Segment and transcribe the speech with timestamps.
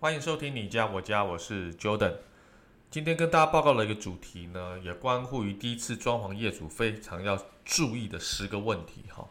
[0.00, 2.14] 欢迎收听你家我家，我是 Jordan。
[2.90, 7.36] 今天跟大家报告的一个主题呢，也关乎于第一次装潢业主非常要
[7.66, 9.28] 注意的十个问题哈。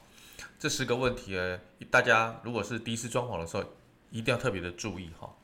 [0.60, 1.60] 这十个问题呢，
[1.90, 3.64] 大家如果是第一次装潢的时候，
[4.12, 5.36] 一定要特别的注意哈。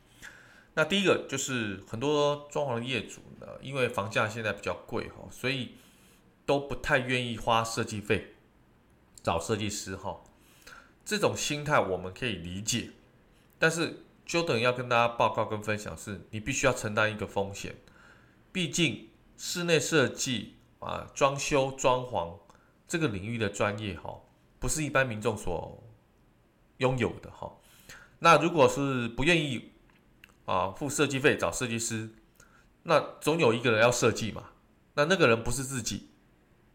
[0.76, 5.72] 那第一个就是很多装潢的业主呢，因为房价现在比较贵哈，所以
[6.46, 8.36] 都不太愿意花设计费
[9.24, 10.22] 找设计师哈。
[11.04, 12.92] 这种心态我们可以理解，
[13.58, 17.76] 但是 Jordan 要跟大家报告跟分享是，你必须要承担一个风险。
[18.52, 22.40] 毕竟室内设计啊、装修、装潢
[22.88, 24.22] 这个领域的专业哈，
[24.60, 25.84] 不是一般民众所
[26.78, 27.52] 拥有的哈。
[28.20, 29.72] 那如果是不愿意
[30.46, 32.10] 啊付设计费找设计师，
[32.84, 34.52] 那总有一个人要设计嘛。
[34.96, 36.10] 那那个人不是自己，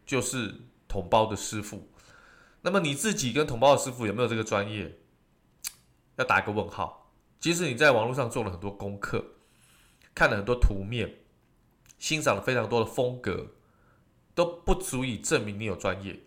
[0.05, 1.89] 就是统包的师傅。
[2.61, 4.99] 那么你自己跟统包的师傅有没有这个专业？
[6.17, 7.00] 要打一个问号。
[7.41, 9.25] 即使你在网络上做了很多功课，
[10.15, 11.17] 看了很多图面。
[11.97, 13.51] 欣赏了非常多的风格，
[14.33, 16.19] 都不足以证明你有专业。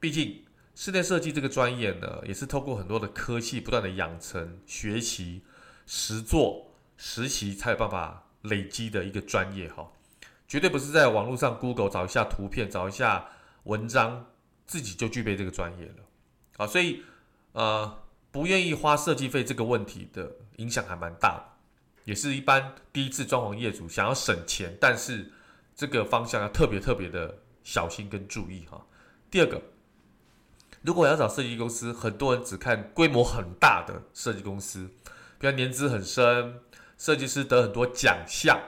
[0.00, 5.42] 毕竟室内设计这个专业呢，也是透过很多的科技不断的养成、学习、
[5.86, 9.92] 实作、实习，才有办法累积的一个专业哈。
[10.48, 13.28] 绝对不是在网络上 Google 找一下图片、找一下
[13.62, 14.26] 文章，
[14.66, 15.94] 自己就具备这个专业了。
[16.56, 17.04] 啊，所以
[17.52, 18.03] 呃，
[18.34, 21.44] 不愿意花设计费这个问题的影响还蛮大的。
[22.02, 25.30] 也是一般第一次装潢业主想要省钱，但是
[25.76, 28.84] 这个方向要特别特别的小心跟注意哈。
[29.30, 29.62] 第二个，
[30.82, 34.90] 如果要找设计公司，很多人只看规模很大的设计公司，
[35.38, 36.60] 比如年资很深，
[36.98, 38.58] 设计师得很多奖项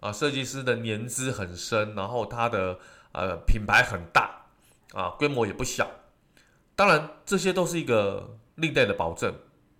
[0.00, 2.78] 啊，设计师的年资很深，然后他的
[3.12, 4.44] 呃品牌很大
[4.92, 5.90] 啊，规模也不小。
[6.76, 9.34] 当然这些都是一个另类的保证，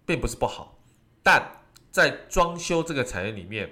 [0.05, 0.79] 并不是不好，
[1.23, 1.61] 但。
[1.95, 3.71] 在装修这个产业里面，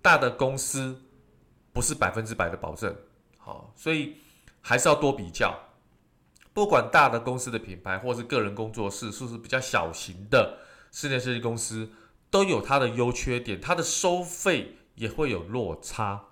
[0.00, 1.02] 大的公司
[1.72, 2.94] 不是百分之百的保证，
[3.38, 4.18] 好，所以
[4.60, 5.52] 还是要多比较。
[6.52, 10.60] 不管大的公司的品牌，或是个人工作室，是不是比较小型的
[10.92, 11.90] 室内设计公司，
[12.30, 16.26] 都有它的优缺点，它的收费也会有落差。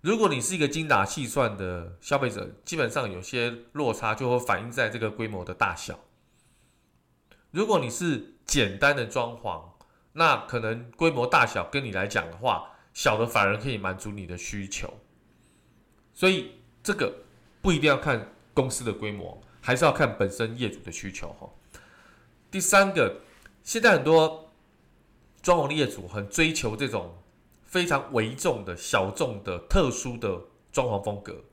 [0.00, 5.96] 如果你是一个精打细算的消费者，基本上有些落差就会反映在这个规模的大小。
[7.54, 9.62] 如果你是简单的装潢，
[10.14, 14.92] 那可能规模大小跟你来讲的话，小的反而可以满足你的需求，
[16.12, 16.50] 所以
[16.82, 17.14] 这个
[17.62, 21.48] 不一定要看公司的规模，还是要看本身业主的需求哈。
[22.50, 23.20] 第三个，
[23.62, 24.50] 现在很多
[25.40, 27.16] 装潢的业主很追求这种
[27.62, 30.40] 非常微重的小众的特殊的
[30.72, 31.44] 装潢风格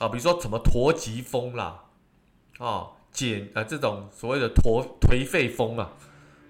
[0.00, 1.84] 啊，比如说什么陀击风啦，
[2.58, 5.92] 啊简啊这种所谓的颓颓废风啊。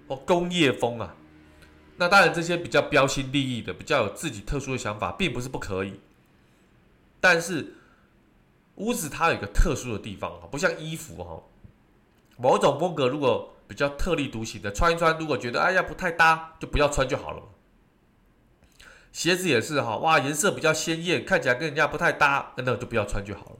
[0.08, 1.14] 哦，工业风啊，
[1.98, 6.00] 那当然这些比较标新立异的，比较有自己特殊的想法，并不是不可以。
[7.20, 7.74] 但是
[8.76, 11.42] 屋子它有一个特殊的地方啊，不像衣服哈，
[12.38, 17.42] 某种风格如果比较特立独行的穿一穿，如果觉得哎呀不太搭，就不要穿就好了。
[19.12, 23.56] 鞋子也是哈，哇，颜色比较鲜艳，看起来跟人家不太搭，那就不要穿就好了。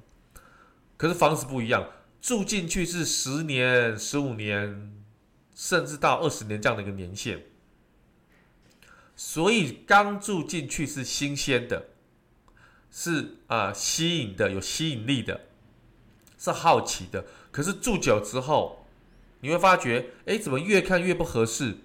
[0.97, 1.87] 可是房子不一样，
[2.21, 4.95] 住进去是十年、十五年。
[5.59, 7.41] 甚至到二十年这样的一个年限，
[9.17, 11.89] 所以刚住进去是新鲜的，
[12.93, 15.49] 是啊、吸引的，有吸引力的，
[16.39, 17.25] 是好奇的。
[17.51, 18.87] 可是住久之后，
[19.41, 21.79] 你会发觉，哎，怎么越看越不合适？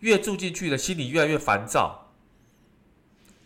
[0.00, 2.12] 越住进去的心里越来越烦躁。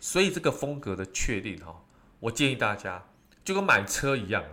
[0.01, 1.85] 所以这个风格的确定哈，
[2.19, 3.07] 我建议大家
[3.45, 4.43] 就跟买车一样，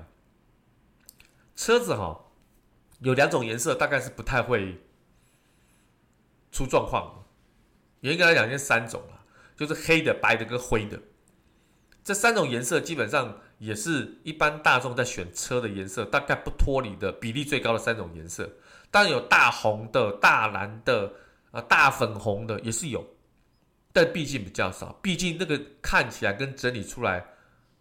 [1.57, 2.21] 车子哈。
[3.01, 4.81] 有两种颜色，大概是不太会
[6.51, 7.27] 出状况。
[8.01, 9.21] 严格来讲，就三种了，
[9.57, 10.99] 就是黑的、白的跟灰的。
[12.03, 18.49] 这三种颜色基本上也是一般大众在选车的颜色，大概不脱离的比例最高的三种颜色。
[18.91, 21.13] 当然有大红的、大蓝的、
[21.51, 23.05] 啊大粉红的也是有，
[23.93, 24.93] 但毕竟比较少。
[25.03, 27.25] 毕竟那个看起来跟整理出来，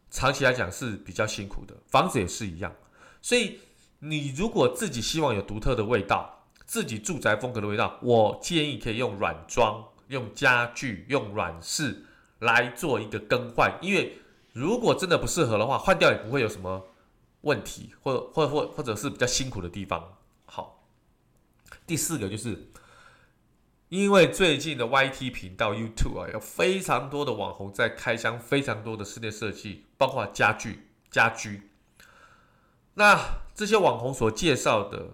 [0.09, 1.75] 长期来讲是比较辛苦的。
[1.87, 2.73] 房子也是一样，
[3.23, 3.59] 所以。
[4.05, 12.03] 你如果自己希望有独特的味道，自己住宅风格的味道，我建议可以用软装、用家具、用软饰
[12.39, 13.79] 来做一个更换。
[13.81, 14.17] 因为
[14.51, 16.85] 如果真的不适合的话，换掉也不会有什么
[17.43, 20.17] 问题，或或或或者是比较辛苦的地方。
[20.43, 20.83] 好，
[21.87, 22.67] 第四个就是。
[23.87, 31.69] 因为最近的 YT 频道 YouTube 啊，有非常多的网红在开箱非常多的室内设计，包括家具、家居。
[32.95, 35.11] 那这些网红所介绍的，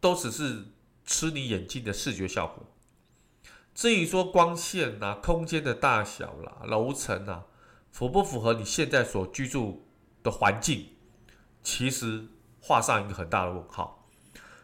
[0.00, 0.64] 都只是
[1.04, 2.64] 吃你眼睛的视觉效果。
[3.74, 7.46] 至于说光线啊、空间的大小啦、楼层啊，
[7.90, 9.86] 符不符合你现在所居住
[10.22, 10.88] 的环境，
[11.62, 12.26] 其实
[12.60, 14.08] 画上一个很大的问号。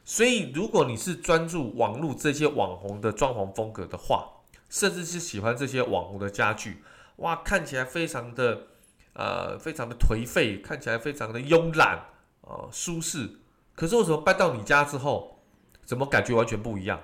[0.04, 4.26] 所以，如果你是专注网络这些网红的装潢风格的话，
[4.70, 6.82] 甚至是喜欢这些网红的家具，
[7.16, 8.68] 哇，看起来非常的
[9.12, 12.06] 呃，非常的颓废，看起来非常的慵懒、
[12.48, 13.38] 呃，舒适。
[13.74, 15.42] 可是为什么搬到你家之后，
[15.84, 17.00] 怎么感觉完全不一样？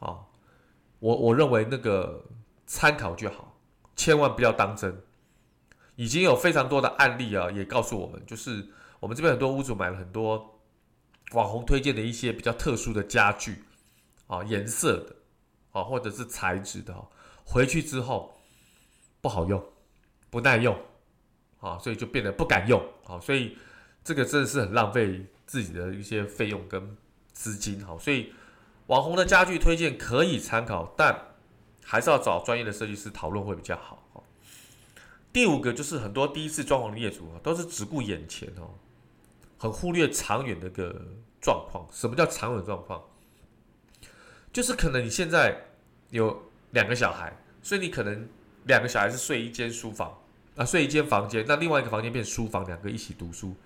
[0.00, 0.26] 啊，
[0.98, 2.24] 我我认为那个
[2.66, 3.56] 参考就好，
[3.94, 5.02] 千万不要当真。
[5.96, 10.50] 已经有非常多的案例啊，也告诉我们，就是我们这边很多屋主买了很多。
[11.32, 13.64] 网红推荐的一些比较特殊的家具，
[14.26, 15.16] 啊，颜色的，
[15.72, 16.94] 啊，或者是材质的，
[17.44, 18.38] 回去之后
[19.22, 19.64] 不好用，
[20.28, 20.78] 不耐用，
[21.60, 23.56] 啊，所以就变得不敢用，啊，所以
[24.04, 26.96] 这个真的是很浪费自己的一些费用跟
[27.32, 28.32] 资金，哈，所以
[28.86, 31.34] 网红的家具推荐可以参考，但
[31.82, 34.00] 还是要找专业的设计师讨论会比较好。
[35.32, 38.70] 第五个就是很多第一次装潢的业主啊都是只顾眼前哦。
[39.58, 40.94] 很忽略长远的一个
[41.40, 41.88] 状况。
[41.90, 43.02] 什么叫长远状况？
[44.52, 45.58] 就是可能你现在
[46.10, 48.28] 有两个小孩，所以你可能
[48.66, 50.16] 两个小孩是睡一间书房
[50.54, 53.56] 啊，睡一间房间，那另外一个房间变书房，两个一起读书。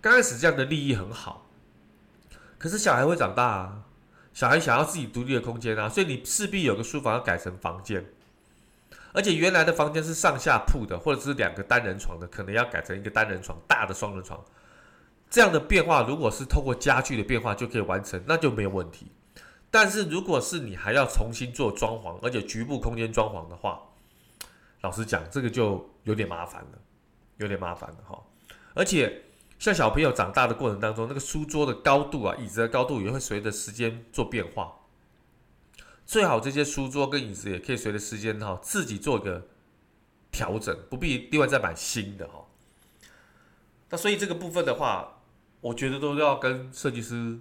[0.00, 1.46] 刚开始这样的利益很好，
[2.58, 3.82] 可是小孩会长大啊，
[4.32, 8.04] 小孩想要自己独立的空间啊，所以你势必有个书房要改成房间，
[9.12, 14.44] 而且原来的房间是上下铺的，或者是两个单人床的，可能要改成一个单人床，大的双人床。
[15.28, 19.10] 这样的变化，如果是透过家具的变化就可以完成，那就没有问题。
[19.72, 23.82] 但是如果是你还要重新做装潢，而且局部空间装潢的话，
[24.82, 26.78] 老实讲，这个就有点麻烦了，
[27.38, 28.22] 有点麻烦了哈。
[28.72, 29.20] 而且
[29.58, 34.72] 像小朋友长大的过程当中，那个书桌的高度啊，椅子的高度也会随着时间做变化。
[36.04, 39.48] 最好这些书桌跟椅子也可以随着时间哈，自己做个
[40.30, 42.46] 调整，不必另外再买新的哈。
[43.90, 45.12] 那所以这个部分的话。
[45.62, 47.40] 我觉得都要跟设计师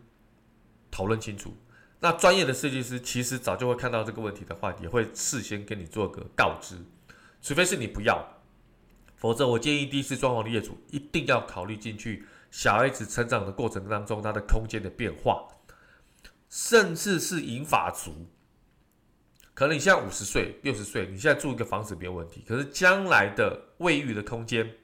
[0.90, 1.56] 讨论清楚。
[2.00, 6.78] 那专业的设计师其实早就会看到这个问题的话，也会事先跟你做个告知。
[7.40, 8.35] 除非是你不要，
[9.16, 15.48] 否则我建议第一次装潢的业主一定要考虑进去小孩子成长的过程当中，他的空间的变化，
[16.50, 18.28] 甚至是银发族。
[19.54, 24.76] 可能你现在五十岁、六十岁，你现在住一个房子没有问题，可是将来的卫浴的空间。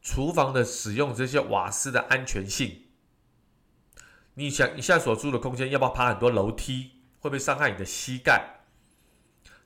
[0.00, 2.84] 厨房的使用，这些瓦斯的安全性，
[4.34, 6.92] 你想你现在所住的空间要不要爬很多楼梯？
[7.20, 8.64] 会不会伤害你的膝盖？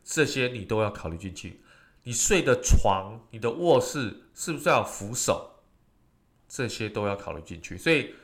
[0.04, 1.62] 这些你都要考虑进去。
[2.06, 5.64] 你睡的床、你的卧室是不是要扶手？
[6.46, 7.76] 这些都要考虑进去。
[7.76, 8.14] 所以，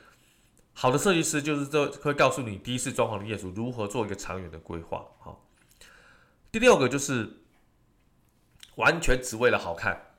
[0.72, 5.04] 好的设计师就是这会告诉你第一次装潢的业主如何做一个长远的规划。
[5.18, 5.44] 好，
[6.52, 7.42] 第六个就是
[8.76, 10.14] 完全只为了好看，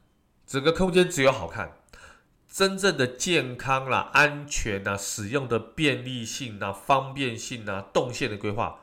[0.46, 1.78] 整个空间只有好看。
[2.50, 8.82] 真正的健康啦、安全呐、使用的便利性呐、方便性呐、动线的规划，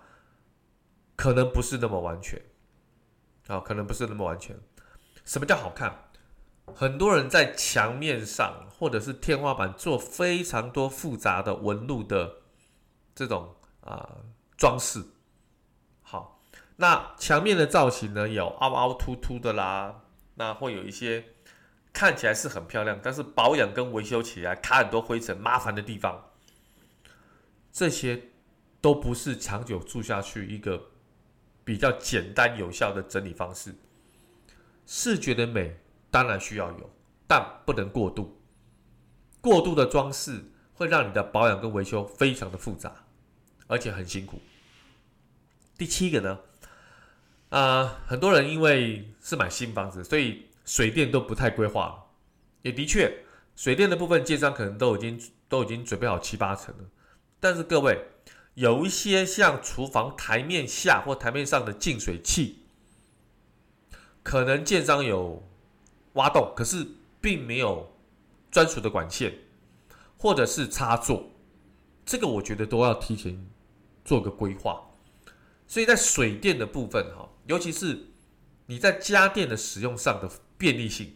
[1.16, 2.40] 可能不是那么完全
[3.46, 4.58] 啊，可能不是那么完全。
[5.30, 6.10] 什么叫好看？
[6.74, 12.38] 很多人在墙面上或者是天花板做非常多复杂的纹路的
[13.14, 14.16] 这种啊
[14.56, 15.04] 装饰。
[16.02, 16.42] 好，
[16.78, 20.00] 那墙面的造型呢，有凹凹凸凸的啦，
[20.34, 21.24] 那会有一些。
[21.92, 26.30] 看起来是很漂亮，但是保养跟维修起来卡很多灰尘，麻烦的地方，
[27.72, 28.30] 这些
[28.80, 30.90] 都不是长久住下去一个
[31.64, 33.74] 比较简单有效的整理方式。
[34.92, 35.78] 视觉的美
[36.10, 36.90] 当然需要有，
[37.28, 38.42] 但不能过度。
[39.40, 42.92] 过度的装饰会让你的保养跟维修非常的复杂，
[43.68, 44.40] 而且很辛苦。
[45.78, 46.40] 第七个呢，
[47.50, 50.46] 啊、很多人因为是买新房子，所以。
[50.66, 52.10] 水电都不太规划，
[52.62, 53.24] 也的确，
[53.56, 56.84] 水电的部分建商可能都已经都已经准备好七八成了。
[57.40, 57.98] 但是各位，
[58.54, 62.59] 有一些像厨房台面下或台面上的净水器，
[64.22, 65.42] 可能建商有
[66.14, 66.86] 挖洞，可是
[67.20, 67.92] 并没有
[68.50, 69.34] 专属的管线，
[70.18, 71.30] 或者是插座，
[72.04, 73.46] 这个我觉得都要提前
[74.04, 74.88] 做个规划。
[75.66, 78.06] 所以在水电的部分哈，尤其是
[78.66, 81.14] 你在家电的使用上的便利性。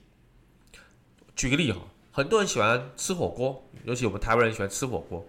[1.35, 1.81] 举个例哈，
[2.13, 5.27] 很多人喜欢吃火锅，尤其我们台湾人喜欢吃火锅。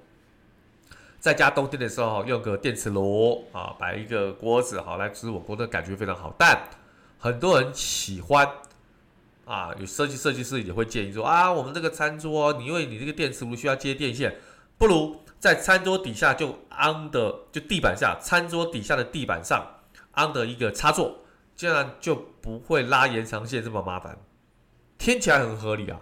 [1.19, 6.31] 在家冬天的时候，用个电磁炉啊，摆一个锅子好来吃火锅，的感觉非常好。
[6.37, 6.69] 但
[7.25, 8.47] 很多人喜欢
[9.45, 14.35] 啊，有设计设计师也会建议说啊，我们这个餐桌，你因为你这个电磁炉需要接电线，
[14.77, 19.65] 不如在餐桌底下就安的就地板下，餐桌底下的地板上
[20.11, 21.21] 安的一个插座，
[21.55, 24.19] 这样就不会拉延长线这么麻烦。
[24.99, 25.99] 听起来很合理啊，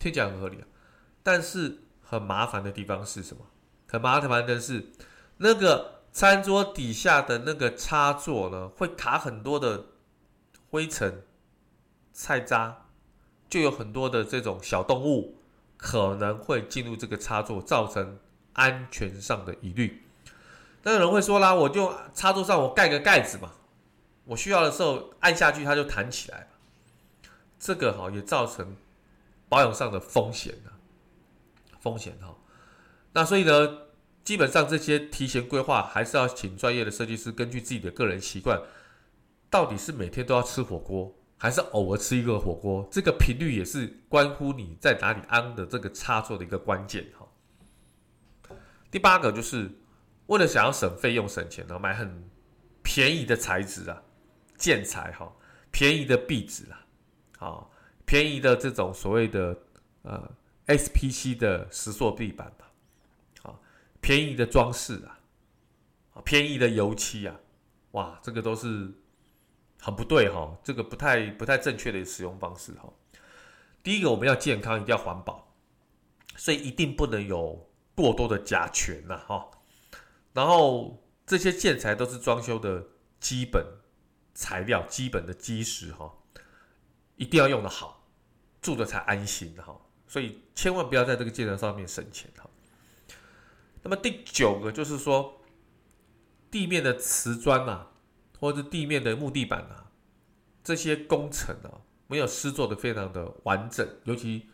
[0.00, 0.66] 听起来很合理啊，
[1.22, 3.44] 但是很麻烦的地方是什么？
[3.86, 4.88] 很麻烦的是，
[5.36, 9.84] 那个餐桌底下的那个插座呢，会卡很多的
[10.70, 11.22] 灰尘、
[12.12, 12.86] 菜渣，
[13.48, 15.38] 就有很多的这种小动物
[15.76, 18.18] 可能会进入这个插座，造成
[18.52, 20.02] 安全上的疑虑。
[20.82, 23.52] 那有人会说啦，我就插座上我盖个盖子嘛，
[24.24, 26.48] 我需要的时候按下去它就弹起来，
[27.58, 28.76] 这个哈也造成
[29.48, 30.72] 保养上的风险的
[31.80, 32.36] 风险哈。
[33.12, 33.78] 那所以呢，
[34.22, 38.60] 基本上这些提前规划还是要请专业的设计师根据自己的个人习惯，
[39.50, 42.88] 到底是每天都要吃火锅，还是偶尔吃一个火锅？
[42.90, 48.56] 这个频率也是关乎你在哪里安的这个插座的一个关键哈。
[48.90, 49.70] 第八个就是
[50.26, 52.28] 为了想要省费用省钱呢，买很
[52.82, 54.02] 便宜的材质啊，
[54.56, 55.32] 建材哈，
[55.70, 56.86] 便宜的壁纸啊，
[57.38, 57.66] 啊，
[58.04, 59.56] 便宜的这种所谓的
[60.02, 60.30] 呃
[60.66, 62.64] SPC 的石塑地板吧。
[64.00, 65.18] 便宜的装饰啊，
[66.24, 67.34] 便宜的油漆啊，
[67.90, 68.90] 哇，这个都是
[69.80, 72.92] 很不对哈，这个不太不太正确的使用方式哈。
[73.82, 75.54] 第一个，我们要健康，一定要环保，
[76.36, 79.50] 所以一定不能有过多的甲醛呐哈。
[80.32, 82.86] 然后这些建材都是装修的
[83.18, 83.64] 基本
[84.34, 86.12] 材料、基本的基石哈，
[87.16, 88.04] 一定要用的好，
[88.60, 89.80] 住的才安心哈。
[90.06, 92.48] 所以千万不要在这个建材上面省钱哈。
[93.82, 95.40] 那么第九个就是说，
[96.50, 97.92] 地面的瓷砖啊，
[98.38, 99.90] 或者地面的木地板啊，
[100.62, 104.46] 这些工程啊，没有施作的非常的完整，尤其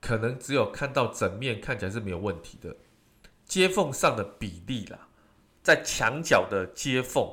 [0.00, 2.76] 可能只有看到整面看起来是没有问题的，
[3.44, 5.08] 接缝上的比例啦，
[5.62, 7.28] 在墙角的接缝，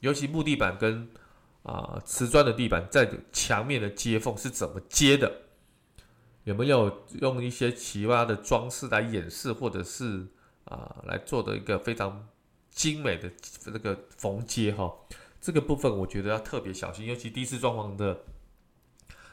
[0.00, 1.08] 尤其木地板跟
[1.62, 5.42] 啊、瓷砖的地板在墙面的接缝是怎么接的？
[6.44, 10.26] 有没有用一些其他的装饰来掩饰，或者是？
[10.64, 12.26] 啊，来做的一个非常
[12.70, 13.30] 精美的
[13.62, 14.90] 这个缝接哈，
[15.44, 18.18] 这个部分我觉得要特别小心，尤其第一次装潢的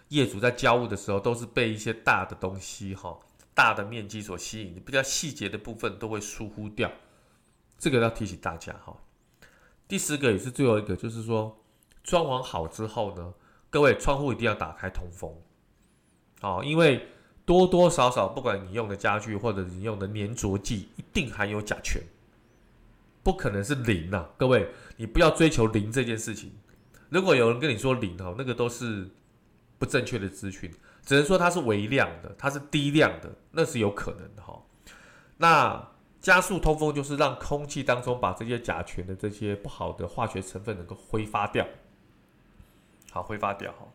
[0.09, 3.17] 业主在交屋的时候，都是被一些大的东西哈、
[3.53, 6.91] 大的面积所吸引，比较细节的部分都会疏忽掉，
[7.77, 8.93] 这个要提醒大家哈。
[9.87, 11.57] 第十个也是最后一个，就是说
[12.03, 13.33] 装潢好之后呢，
[13.69, 15.33] 各位窗户一定要打开通风，
[16.41, 17.07] 好，因为。
[17.43, 22.01] 多多少少，不管你用的家具或者你用的粘着剂，一定含有甲醛，
[23.23, 24.29] 不可能是零呐、啊。
[24.37, 26.51] 各位，你不要追求零这件事情。
[27.09, 29.09] 如果有人跟你说零哈，那个都是
[29.77, 30.71] 不正确的资讯，
[31.05, 34.61] 只能说它是微量的，它是低量的，那是有可能的哈。
[35.37, 41.67] 那加速通风就是让空气当中把这些甲醛的这些不好的化学成分能够挥发掉，
[43.11, 43.87] 好挥发掉哈。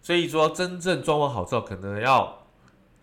[0.00, 2.38] 所以说，真正装潢好之后，可能要。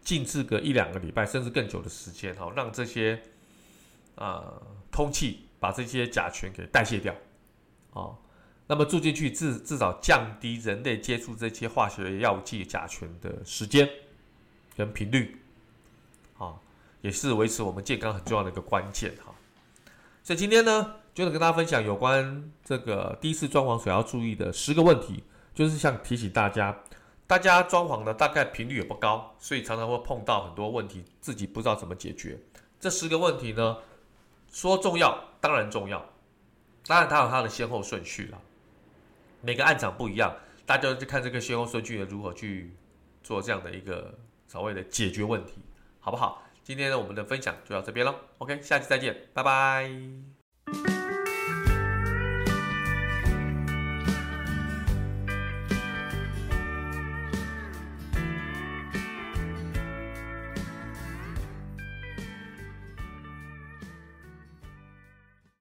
[0.02, 3.22] 静置个一两个礼拜，甚至更久的时间，哈，让这些
[4.16, 7.14] 啊、呃、通气把这些甲醛给代谢掉，
[7.94, 8.16] 啊，
[8.68, 13.90] 那么住进去至至少降低人类接触这些化学药剂甲醛的时间
[14.76, 15.42] 跟频率，
[16.38, 16.56] 啊，
[17.02, 19.34] 也是维持我们健康很重要的一个关键，哈。
[20.24, 25.24] 所以今天呢，就能跟大家分享有关这个第一次装潢所要注意的十个问题，
[25.54, 26.78] 就是想提醒大家。
[27.26, 32.40] 大家装潢的大概频率也不高，所以常常会碰到很多问题，自己不知道怎么解决。
[32.80, 33.78] 这十个问题呢，
[34.52, 36.04] 说重要当然重要，
[36.86, 38.42] 当然它有它的先后顺序了。
[39.42, 42.76] 每个案场不一样，大家就看这个先后顺序如何去
[43.24, 44.18] 做这样的一个
[44.48, 45.54] 所谓的解决问题，
[46.00, 46.44] 好不好？
[46.62, 48.14] 今天呢，我们的分享就到这边了。
[48.40, 50.99] OK，下期再见，拜拜。